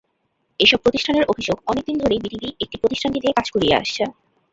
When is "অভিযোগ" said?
1.25-1.57